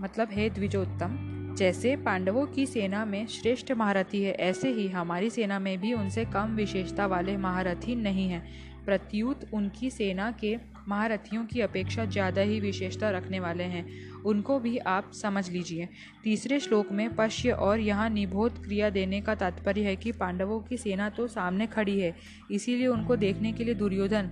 मतलब 0.00 0.28
हे 0.32 0.50
द्विजोत्तम, 0.50 1.16
जैसे 1.58 1.96
पांडवों 1.96 2.46
की 2.46 2.66
सेना 2.66 3.04
में 3.04 3.26
श्रेष्ठ 3.26 3.72
महारथी 3.72 4.22
है, 4.22 4.32
ऐसे 4.32 4.70
ही 4.70 4.88
हमारी 4.88 5.30
सेना 5.30 5.58
में 5.58 5.80
भी 5.80 5.92
उनसे 5.92 6.24
कम 6.24 6.56
विशेषता 6.56 7.06
वाले 7.06 7.36
महारथी 7.36 7.94
नहीं 7.94 8.28
हैं। 8.28 8.46
प्रत्युत 8.84 9.40
उनकी 9.52 9.90
सेना 9.90 10.30
के 10.30 10.56
महारथियों 10.88 11.46
की 11.46 11.60
अपेक्षा 11.60 12.04
ज़्यादा 12.04 12.40
ही 12.40 12.60
विशेषता 12.60 13.10
रखने 13.10 13.40
वाले 13.40 13.64
हैं। 13.64 13.86
उनको 14.26 14.58
भी 14.58 14.76
आप 14.78 15.10
समझ 15.12 15.48
लीजिए। 15.50 15.88
तीसरे 16.24 16.60
श्लोक 16.60 16.92
में, 16.92 17.14
पश्य 17.14 17.50
और 17.50 17.80
यहाँ 17.80 18.08
निबोध 18.10 18.64
क्रिया 18.64 18.90
देने 18.90 19.20
का 19.20 19.34
तात्पर्य 19.34 19.84
है 19.84 19.96
कि 19.96 20.12
पांडवों 20.12 20.60
की 20.60 20.76
सेना 20.76 21.08
तो 21.08 21.26
सामने 21.26 21.66
खड़ी 21.66 22.00
है, 22.00 22.14
इसीलिए 22.50 22.86
उनको 22.86 23.16
देखने 23.16 23.52
के 23.52 23.64
लिए 23.64 23.74
दुर्योधन, 23.74 24.30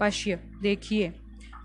पश्य, 0.00 0.40
देखिए, 0.62 1.12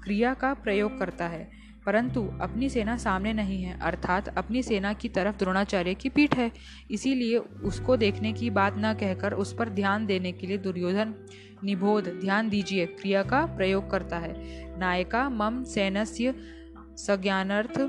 क्रिया 0.04 0.34
का 0.34 0.54
प्रयोग 0.54 1.00
करता 1.00 1.28
है। 1.28 1.60
परंतु 1.86 2.22
अपनी 2.42 2.70
सेना 2.70 2.98
सामने 2.98 3.34
नहीं 3.34 3.64
है, 3.64 3.80
अर्थात 3.80 4.28
अपनी 4.38 4.64
सेना 4.64 4.94
की 4.94 5.10
तरफ़ 5.10 5.38
द्रोणाचार्य 5.38 5.94
की 5.94 6.10
पीठ 6.10 6.36
है। 6.36 6.52
इसीलिए 6.92 7.38
उसको 7.38 7.98
देखने 7.98 8.34
की 8.34 8.50
बात 8.50 8.76
न 8.78 8.94
कहकर 8.94 9.34
उस 9.34 9.54
पर 9.54 9.70
ध्यान 9.70 10.06
देने 10.06 10.32
के 10.32 10.48
लिए 10.48 10.58
दुर्योधन, 10.58 11.14
निबोध, 11.64 12.10
ध्यान 12.22 12.50
दीजिए, 12.50 12.86
क्रिया 12.86 13.24
का 13.24 13.46
प्रयोग 13.46 13.90
करता 13.92 14.18
है। 14.18 14.34
नायका, 14.80 15.30
मम 15.30 15.64
सैनस्य 15.64 16.34
सज्ञानर्थ, 17.08 17.80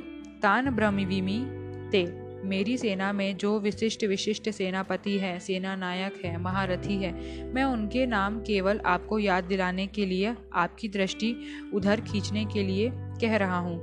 तान 0.43 0.71
ब्रह्मविमी, 0.71 1.47
ते, 1.91 2.31
मेरी 2.49 2.79
सेना 2.79 3.13
में 3.13 3.37
जो 3.37 3.61
विशिष्ट 3.61 4.05
विशिष्ट 4.05 4.51
सेनापति 4.51 5.19
है 5.19 5.41
सेना 5.41 5.77
नायक 5.77 6.25
है, 6.25 6.41
महारथी 6.41 6.97
है, 6.97 7.45
मैं 7.45 7.65
उनके 7.65 8.07
नाम 8.07 8.41
केवल 8.41 8.81
आपको 8.87 9.19
याद 9.19 9.45
दिलाने 9.45 9.87
के 9.87 10.07
लिए, 10.07 10.35
आपकी 10.55 10.89
दृष्टि 10.89 11.37
उधर 11.75 12.01
खींचने 12.01 12.45
के 12.45 12.63
लिए 12.63 12.93
कह 12.95 13.37
रहा 13.37 13.59
हूँ। 13.59 13.81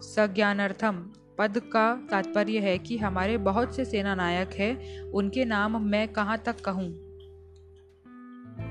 सज्ञानर्थम, 0.00 1.06
पद 1.38 1.58
का 1.58 2.08
तात्पर्य 2.10 2.58
है 2.58 2.78
कि 2.78 2.98
हमारे 2.98 3.38
बहुत 3.38 3.76
से 3.76 3.84
सेना 3.84 4.14
नायक 4.14 4.50
है, 4.50 5.02
उनके 5.02 5.44
नाम 5.44 5.82
मैं 5.82 6.08
कहाँ 6.08 6.42
तक 6.46 6.60
कहूँ? 6.60 7.03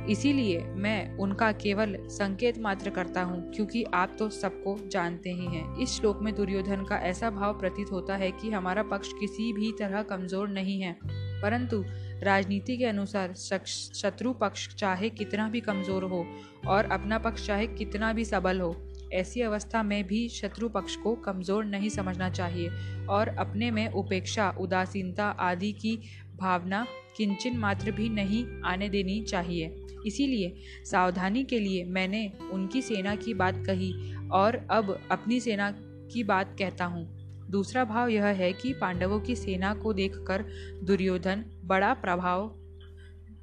इसीलिए 0.09 0.59
मैं 0.75 1.17
उनका 1.17 1.51
केवल 1.53 1.95
संकेत 2.09 2.57
मात्र 2.59 2.89
करता 2.89 3.21
हूँ, 3.23 3.51
क्योंकि 3.51 3.83
आप 3.93 4.15
तो 4.19 4.29
सबको 4.31 4.77
जानते 4.91 5.31
ही 5.31 5.45
हैं। 5.47 5.75
इस 5.77 5.97
श्लोक 5.97 6.21
में 6.21 6.33
दुर्योधन 6.35 6.83
का 6.83 6.97
ऐसा 7.03 7.29
भाव 7.31 7.59
प्रतीत 7.59 7.91
होता 7.91 8.15
है 8.15 8.31
कि 8.31 8.51
हमारा 8.51 8.83
पक्ष 8.83 9.11
किसी 9.19 9.51
भी 9.53 9.71
तरह 9.79 10.01
कमज़ोर 10.03 10.47
नहीं 10.49 10.79
है, 10.81 10.97
परंतु 11.41 11.83
राजनीति 12.23 12.77
के 12.77 12.85
अनुसार 12.85 13.33
शत्रु 13.33 14.33
पक्ष 14.33 14.67
चाहे 14.75 15.09
कितना 15.09 15.47
भी 15.49 15.61
कमज़ोर 15.61 16.03
हो 16.03 16.25
और 16.67 16.85
अपना 16.85 17.17
पक्ष 17.19 17.45
चाहे 17.47 17.67
कितना 17.67 18.11
भी 18.13 18.25
सबल 18.25 18.59
हो, 18.61 18.75
ऐसी 19.13 19.41
अवस्था 19.41 19.81
में 19.83 20.03
भी 20.07 20.27
शत्रु 20.29 20.69
पक्ष 20.69 20.95
को 20.95 21.13
कमज़ोर 21.15 21.65
नहीं 21.65 21.89
समझना 21.89 22.29
चाहिए 22.29 22.69
और 23.07 23.27
अपने 23.29 23.71
में 23.71 23.87
उपेक्षा, 23.89 24.49
उदासीनता 24.59 25.25
आदि 25.29 25.71
की 25.71 25.99
भावना 26.35 26.85
किंचन 27.17 27.57
मात्र 27.57 27.91
भी 27.91 28.09
नहीं 28.09 28.45
आने 28.65 28.89
देनी 28.89 29.21
चाहिए। 29.21 29.75
इसीलिए 30.05 30.55
सावधानी 30.85 31.43
के 31.43 31.59
लिए 31.59 31.83
मैंने 31.85 32.31
उनकी 32.51 32.81
सेना 32.81 33.15
की 33.15 33.33
बात 33.33 33.63
कही 33.65 33.93
और 34.29 34.55
अब 34.71 34.99
अपनी 35.11 35.39
सेना 35.39 35.71
की 36.13 36.23
बात 36.23 36.55
कहता 36.59 36.85
हूँ। 36.85 37.05
दूसरा 37.49 37.83
भाव 37.85 38.09
यह 38.09 38.25
है 38.25 38.53
कि 38.53 38.73
पांडवों 38.73 39.19
की 39.19 39.35
सेना 39.35 39.73
को 39.73 39.93
देखकर 39.93 40.45
दुर्योधन 40.83 41.45
बड़ा 41.65 41.93
प्रभाव 41.93 42.47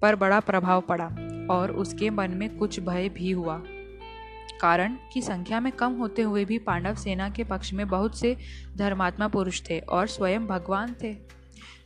पर 0.02 0.16
बड़ा 0.16 0.40
प्रभाव 0.40 0.80
पड़ा 0.80 1.06
और 1.50 1.70
उसके 1.70 2.10
मन 2.10 2.30
में 2.30 2.56
कुछ 2.56 2.80
भय 2.80 3.08
भी 3.08 3.30
हुआ। 3.30 3.62
कारण 4.60 4.96
कि 5.12 5.22
संख्या 5.22 5.60
में 5.60 5.72
कम 5.72 5.92
होते 5.92 6.22
हुए 6.22 6.44
भी 6.44 6.58
पांडव 6.58 6.94
सेना 6.94 7.28
के 7.30 7.44
पक्ष 7.44 7.72
में 7.72 7.88
बहुत 7.88 8.18
से 8.18 8.36
धर्मात्मा 8.76 9.28
पुरुष 9.28 9.62
थे 9.70 9.78
और 9.78 10.06
स्वयं 10.06 10.46
भगवान 10.46 10.94
थे। 11.02 11.39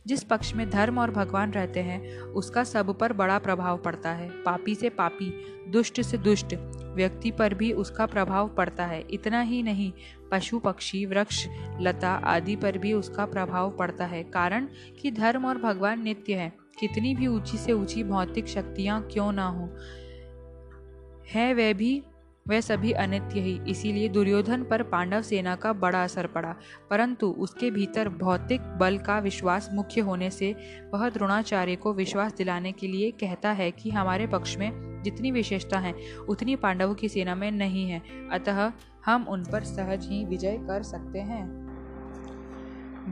जिस 0.07 0.23
पक्ष 0.23 0.53
में 0.53 0.69
धर्म 0.69 0.99
और 0.99 1.11
भगवान 1.11 1.51
रहते 1.51 1.79
हैं, 1.79 2.19
उसका 2.19 2.63
सब 2.63 2.97
पर 2.97 3.13
बड़ा 3.13 3.37
प्रभाव 3.39 3.77
पड़ता 3.77 4.11
है। 4.11 4.29
पापी 4.43 4.75
से 4.75 4.89
पापी, 4.89 5.29
दुष्ट 5.67 6.01
से 6.01 6.17
दुष्ट, 6.17 6.55
व्यक्ति 6.95 7.31
पर 7.31 7.53
भी 7.53 7.71
उसका 7.73 8.05
प्रभाव 8.05 8.49
पड़ता 8.49 8.85
है। 8.85 9.03
इतना 9.11 9.41
ही 9.41 9.63
नहीं, 9.63 9.91
पशु, 10.31 10.59
पक्षी, 10.59 11.05
वृक्ष, 11.05 11.45
लता 11.81 12.11
आदि 12.25 12.55
पर 12.55 12.77
भी 12.77 12.93
उसका 12.93 13.25
प्रभाव 13.25 13.71
पड़ता 13.71 14.05
है। 14.05 14.23
कारण 14.23 14.67
कि 15.01 15.11
धर्म 15.11 15.45
और 15.45 15.57
भगवान 15.57 16.03
नित्य 16.03 16.33
है। 16.33 16.53
कितनी 16.79 17.15
भी 17.15 17.27
ऊँची 17.27 17.57
से 17.57 17.73
ऊँची 17.73 18.03
भौतिक 18.03 18.47
शक्तियाँ 18.47 19.01
क्यों 19.11 19.31
ना 19.31 19.47
हो, 19.47 19.69
है 21.29 21.53
वह 21.53 21.73
भी 21.73 22.03
वह 22.49 22.61
सभी 22.61 22.91
अनित्य 22.91 23.39
ही। 23.39 23.61
इसीलिए 23.67 24.09
दुर्योधन 24.09 24.63
पर 24.63 24.83
पांडव 24.83 25.21
सेना 25.21 25.55
का 25.55 25.73
बड़ा 25.73 26.03
असर 26.03 26.27
पड़ा। 26.27 26.55
परंतु 26.89 27.27
उसके 27.27 27.71
भीतर 27.71 28.09
भौतिक 28.09 28.61
बल 28.61 28.97
का 28.97 29.19
विश्वास 29.19 29.69
मुख्य 29.73 30.01
होने 30.01 30.29
से 30.29 30.55
वह 30.93 31.09
द्रोणाचार्य 31.09 31.75
को 31.75 31.93
विश्वास 31.93 32.35
दिलाने 32.35 32.71
के 32.71 32.87
लिए 32.87 33.11
कहता 33.11 33.51
है 33.51 33.71
कि 33.71 33.89
हमारे 33.89 34.27
पक्ष 34.27 34.57
में 34.57 35.01
जितनी 35.03 35.31
विशेषता 35.31 35.79
है, 35.79 35.93
उतनी 36.29 36.55
पांडवों 36.55 36.95
की 36.95 37.09
सेना 37.09 37.35
में 37.35 37.51
नहीं 37.51 37.89
है। 37.89 38.01
अतः 38.31 38.71
हम 39.05 39.23
उन 39.23 39.43
पर 39.51 39.63
सहज 39.63 40.07
ही 40.09 40.25
विजय 40.25 40.57
कर 40.57 40.83
सकते 40.83 41.19
हैं। 41.19 41.65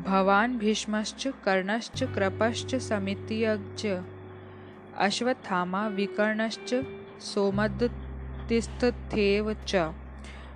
भवान 0.07 0.57
भीष्मश्च, 0.57 1.27
कर्णश्च, 1.27 2.03
कृपश्च 2.03 2.75
समितियज्ञ 2.75 3.97
अश्वत्थामा, 4.97 5.87
विकर्णश्च 5.87 6.81
सोमद 7.19 8.02
सोमतिस्थेव 8.62 9.53
च 9.67 9.91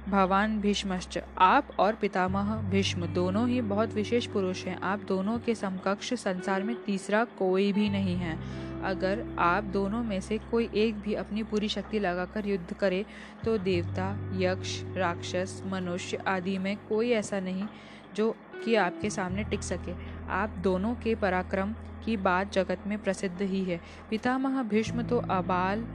भवान 0.09 0.59
भीष्मश्च। 0.61 1.17
आप 1.37 1.67
और 1.79 1.95
पितामह 1.95 2.53
भीष्म 2.69 3.05
दोनों 3.05 3.47
ही 3.49 3.61
बहुत 3.61 3.93
विशेष 3.93 4.25
पुरुष 4.25 4.63
हैं। 4.65 4.79
आप 4.81 4.99
दोनों 4.99 5.37
के 5.39 5.55
समकक्ष 5.55 6.13
संसार 6.13 6.63
में 6.63 6.75
तीसरा 6.85 7.23
कोई 7.23 7.73
भी 7.73 7.89
नहीं 7.89 8.15
है। 8.15 8.37
अगर 8.83 9.23
आप 9.39 9.63
दोनों 9.63 10.03
में 10.03 10.19
से 10.21 10.37
कोई 10.51 10.69
एक 10.75 10.99
भी 10.99 11.13
अपनी 11.13 11.43
पूरी 11.43 11.67
शक्ति 11.67 11.99
लगाकर 11.99 12.45
युद्ध 12.45 12.73
करे 12.73 13.05
तो 13.45 13.57
देवता, 13.57 14.15
यक्ष, 14.33 14.81
राक्षस, 14.97 15.61
मनुष्य 15.65 16.17
आदि 16.17 16.57
में 16.57 16.75
कोई 16.89 17.11
ऐसा 17.11 17.39
नहीं 17.39 17.65
जो 18.15 18.35
कि 18.65 18.75
आपके 18.75 19.09
सामने 19.09 19.43
टिक 19.43 19.63
सके। 19.63 19.93
आप 20.29 20.49
दोनों 20.49 20.95
के 20.95 21.15
पराक्रम 21.15 21.73
की 22.05 22.17
बात 22.17 22.51
जगत 22.53 22.83
में 22.87 23.03
प्रसिद्ध 23.03 23.41
ही 23.41 23.63
है। 23.63 23.81
पितामह 24.09 24.63
भीष्म 24.63 25.01
तो 25.01 25.17
अबाल 25.19 25.85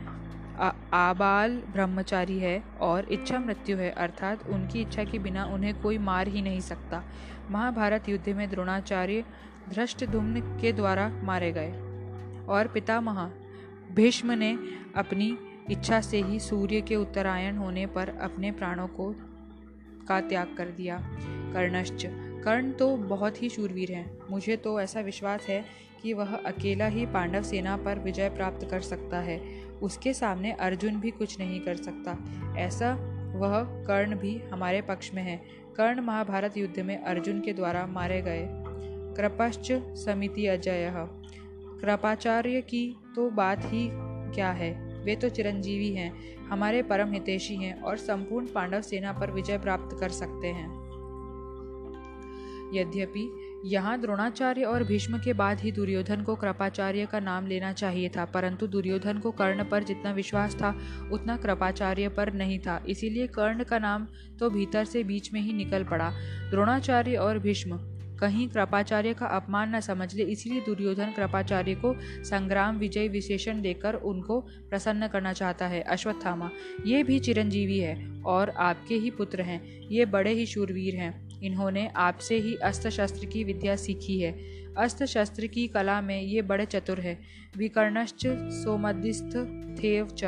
आबाल 0.62 1.56
ब्रह्मचारी 1.72 2.38
है 2.38 2.62
और 2.80 3.12
इच्छा 3.12 3.38
मृत्यु 3.38 3.76
है, 3.76 3.90
अर्थात 3.90 4.46
उनकी 4.46 4.80
इच्छा 4.80 5.04
के 5.04 5.18
बिना 5.18 5.44
उन्हें 5.44 5.80
कोई 5.82 5.98
मार 5.98 6.28
ही 6.28 6.42
नहीं 6.42 6.60
सकता। 6.60 7.02
महाभारत 7.50 8.08
युद्ध 8.08 8.28
में 8.28 8.48
द्रोणाचार्य 8.50 9.24
धृष्टधुम्न 9.68 10.40
के 10.60 10.72
द्वारा 10.72 11.08
मारे 11.22 11.52
गए 11.52 11.72
और 12.46 12.68
पितामह 12.68 13.30
भीष्म 13.92 14.32
ने 14.32 14.56
अपनी 14.96 15.36
इच्छा 15.70 16.00
से 16.00 16.22
ही 16.22 16.38
सूर्य 16.40 16.80
के 16.80 16.96
उत्तरायण 16.96 17.56
होने 17.56 17.86
पर 17.86 18.08
अपने 18.20 18.50
प्राणों 18.50 18.86
को 18.88 19.14
का 20.08 20.20
त्याग 20.20 20.54
कर 20.58 20.68
दिया। 20.68 20.98
कर्णश्च, 21.52 22.06
कर्ण 22.44 22.72
तो 22.72 22.96
बहुत 22.96 23.42
ही 23.42 23.48
शूरवीर 23.48 23.92
हैं। 23.92 24.18
मुझे 24.30 24.56
तो 24.56 24.80
ऐसा 24.80 25.00
विश्वास 25.00 25.46
है 25.48 25.64
कि 26.02 26.12
वह 26.12 26.34
अकेला 26.36 26.86
ही 26.86 27.06
पांडव 27.06 27.42
सेना 27.42 27.76
पर 27.76 27.98
विजय 27.98 28.28
प्राप्त 28.28 28.66
कर 28.70 28.80
सकता 28.80 29.18
है। 29.18 29.38
उसके 29.82 30.14
सामने 30.14 30.52
अर्जुन 30.52 31.00
भी 31.00 31.10
कुछ 31.10 31.38
नहीं 31.38 31.60
कर 31.60 31.74
सकता। 31.74 32.18
ऐसा 32.58 32.94
वह 33.36 33.64
कर्ण 33.64 34.16
भी 34.16 34.38
हमारे 34.38 34.82
पक्ष 34.82 35.14
में 35.14 35.22
है। 35.22 35.42
कर्ण 35.76 36.00
महाभारत 36.00 36.56
युद्ध 36.56 36.80
में 36.80 37.02
अर्जुन 37.02 37.40
के 37.40 37.52
द्वारा 37.52 37.86
मारे 37.86 38.22
गए। 38.22 38.48
कृपश्च 39.16 39.72
समिति 39.94 40.46
अजय। 40.46 40.92
कृपाचार्य 41.80 42.60
की 42.60 42.96
तो 43.16 43.30
बात 43.30 43.58
ही 43.64 43.88
क्या 44.34 44.50
है? 44.50 44.92
वे 45.04 45.16
तो 45.16 45.28
चिरंजीवी 45.28 45.94
हैं, 45.94 46.36
हमारे 46.46 46.82
परम 46.82 47.12
हितेशी 47.12 47.56
हैं 47.56 47.80
और 47.80 47.96
संपूर्ण 47.96 48.46
पांडव 48.46 48.80
सेना 48.80 49.12
पर 49.12 49.30
विजय 49.30 49.58
प्राप्त 49.58 49.96
कर 50.00 50.08
सकते 50.08 50.48
हैं। 50.48 50.82
यद्यपि 52.74 53.51
यहाँ 53.64 54.00
द्रोणाचार्य 54.00 54.64
और 54.64 54.84
भीष्म 54.84 55.18
के 55.18 55.32
बाद 55.32 55.60
ही 55.60 55.70
दुर्योधन 55.72 56.22
को 56.22 56.34
कृपाचार्य 56.36 57.06
का 57.06 57.20
नाम 57.20 57.46
लेना 57.46 57.72
चाहिए 57.72 58.08
था, 58.08 58.24
परंतु 58.24 58.66
दुर्योधन 58.66 59.18
को 59.18 59.30
कर्ण 59.30 59.64
पर 59.64 59.82
जितना 59.82 60.12
विश्वास 60.12 60.54
था, 60.54 60.74
उतना 61.12 61.36
कृपाचार्य 61.36 62.08
पर 62.08 62.32
नहीं 62.32 62.58
था। 62.58 62.82
इसीलिए 62.88 63.26
कर्ण 63.28 63.64
का 63.64 63.78
नाम 63.78 64.06
तो 64.40 64.50
भीतर 64.50 64.84
से 64.84 65.04
बीच 65.04 65.32
में 65.32 65.40
ही 65.40 65.52
निकल 65.52 65.84
पड़ा। 65.84 66.10
द्रोणाचार्य 66.50 67.16
और 67.16 67.38
भीष्म, 67.38 67.78
कहीं 68.20 68.48
कृपाचार्य 68.48 69.12
का 69.14 69.26
अपमान 69.26 69.74
न 69.76 69.80
समझ 69.80 70.14
ले, 70.14 70.22
इसलिए 70.24 70.60
दुर्योधन 70.60 71.12
कृपाचार्य 71.16 71.74
को 71.76 71.94
संग्राम 72.24 72.78
विजय 72.78 73.08
विशेषण 73.08 73.60
देकर 73.62 73.94
उनको 73.94 74.40
प्रसन्न 74.70 75.08
करना 75.08 75.32
चाहता 75.32 75.66
है। 75.66 75.82
अश्वत्थामा, 75.82 76.50
ये 76.86 77.02
भी 77.02 77.18
चिरंजीवी 77.20 77.78
है 77.78 78.22
और 78.26 78.50
आपके 78.50 78.94
ही 78.94 79.10
पुत्र 79.12 79.42
हैं, 79.42 79.62
ये 79.90 80.06
बड़े 80.06 80.32
ही 80.32 80.46
शूरवीर 80.46 80.96
हैं। 80.96 81.30
इन्होंने 81.42 81.88
आपसे 81.88 82.36
ही 82.36 82.54
अस्त्र 82.54 82.90
शस्त्र 82.90 83.26
की 83.26 83.44
विद्या 83.44 83.76
सीखी 83.76 84.20
है। 84.20 84.62
अस्त्र 84.78 85.06
शस्त्र 85.06 85.46
की 85.46 85.68
कला 85.68 86.00
में 86.00 86.22
ये 86.22 86.42
बड़े 86.42 86.66
चतुर 86.66 87.00
है। 87.00 87.20
विकर्णश्च 87.56 88.26
सोमदिस्थ 88.52 89.36
थेव 89.82 90.06
च। 90.06 90.24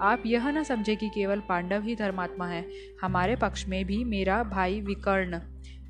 आप 0.00 0.22
यह 0.26 0.50
न 0.50 0.62
समझे 0.62 0.96
कि 0.96 1.08
केवल 1.08 1.40
पांडव 1.40 1.82
ही 1.82 1.96
धर्मात्मा 1.96 2.46
है। 2.46 2.64
हमारे 3.02 3.36
पक्ष 3.36 3.66
में 3.68 3.84
भी 3.84 4.04
मेरा 4.04 4.42
भाई 4.42 4.80
विकर्ण, 4.80 5.40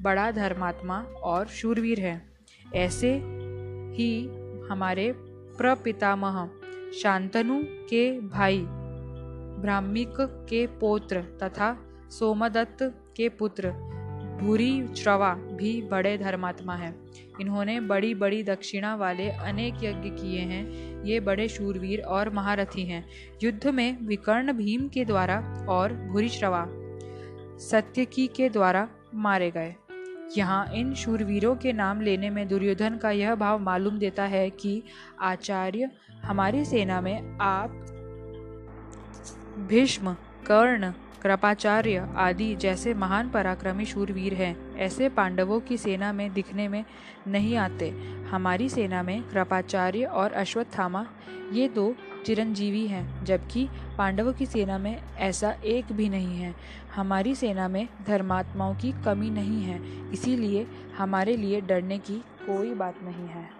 बड़ा 0.02 0.30
धर्मात्मा 0.30 1.00
और 1.02 1.46
शूरवीर 1.46 2.00
है। 2.00 2.22
ऐसे 2.74 3.14
ही 3.94 4.28
हमारे 4.70 5.12
प्रपितामह, 5.58 6.50
शांतनु 7.02 7.62
के 7.64 8.20
भाई, 8.20 8.64
ब्राह्मिक 9.60 10.14
के 10.20 10.66
पोत्र 10.66 11.20
तथा 11.20 11.78
सोमदत्त 12.10 12.78
के 13.16 13.28
पुत्र 13.28 13.70
भूरी 14.38 14.94
श्रवा 14.96 15.34
भी 15.34 15.82
बड़े 15.82 16.18
धर्मात्मा 16.18 16.74
हैं। 16.74 16.94
इन्होंने 17.40 17.80
बड़ी 17.80 18.14
बड़ी 18.14 18.42
दक्षिणा 18.42 18.94
वाले 18.96 19.30
अनेक 19.30 19.74
यज्ञ 19.74 20.10
किए 20.10 20.40
हैं। 20.40 21.04
ये 21.04 21.20
बड़े 21.20 21.48
शूरवीर 21.48 22.00
और 22.00 22.30
महारथी 22.30 22.82
हैं। 22.82 23.08
युद्ध 23.42 23.66
में 23.66 24.06
विकर्ण 24.06 24.52
भीम 24.52 24.88
के 24.88 25.04
द्वारा 25.04 25.66
और 25.68 25.92
भूरिश्रवा 25.92 26.66
सत्यकी 27.58 28.26
के 28.26 28.48
द्वारा 28.48 28.88
मारे 29.14 29.50
गए। 29.50 29.74
यहाँ 30.36 30.66
इन 30.74 30.94
शूरवीरों 30.94 31.56
के 31.56 31.72
नाम 31.72 32.00
लेने 32.00 32.30
में 32.30 32.48
दुर्योधन 32.48 32.96
का 32.96 33.10
यह 33.10 33.34
भाव 33.34 33.58
मालूम 33.58 33.98
देता 33.98 34.24
है 34.24 34.50
कि 34.50 34.82
आचार्य 35.20 35.90
हमारी 36.22 36.64
सेना 36.64 37.00
में 37.00 37.38
आप, 37.40 37.70
भीष्म, 39.68 40.12
कर्ण 40.46 40.92
कृपाचार्य 41.22 42.08
आदि 42.16 42.54
जैसे 42.54 42.94
महान 42.94 43.30
पराक्रमी 43.30 43.84
शूरवीर 43.84 44.34
हैं, 44.34 44.76
ऐसे 44.76 45.08
पांडवों 45.08 45.60
की 45.60 45.76
सेना 45.76 46.12
में 46.12 46.32
दिखने 46.32 46.68
में 46.68 46.84
नहीं 47.26 47.56
आते। 47.56 47.90
हमारी 48.30 48.68
सेना 48.68 49.02
में 49.02 49.22
कृपाचार्य 49.22 50.04
और 50.04 50.32
अश्वत्थामा, 50.32 51.06
ये 51.52 51.68
दो 51.68 51.94
चिरंजीवी 52.26 52.86
हैं, 52.86 53.24
जबकि 53.24 53.68
पांडवों 53.98 54.32
की 54.32 54.46
सेना 54.46 54.78
में 54.78 55.02
ऐसा 55.18 55.50
एक 55.64 55.92
भी 55.92 56.08
नहीं 56.08 56.36
है। 56.36 56.54
हमारी 56.94 57.34
सेना 57.34 57.68
में 57.68 57.88
धर्मात्माओं 58.06 58.74
की 58.74 58.92
कमी 59.04 59.30
नहीं 59.30 59.62
है, 59.62 59.80
इसीलिए 60.12 60.66
हमारे 60.98 61.36
लिए 61.36 61.60
डरने 61.60 61.98
की 61.98 62.22
कोई 62.46 62.74
बात 62.74 63.02
नहीं 63.02 63.28
है। 63.28 63.57